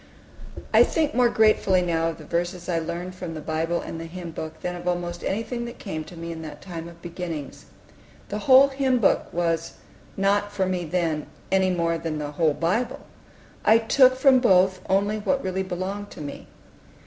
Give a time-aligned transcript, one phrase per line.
[0.73, 4.05] I think more gratefully now of the verses I learned from the Bible and the
[4.07, 7.65] Hymn Book than of almost anything that came to me in that time of beginnings.
[8.29, 9.73] The whole Hymn Book was
[10.17, 13.01] not for me then, any more than the whole Bible.
[13.63, 16.47] I took from both only what really belonged to me.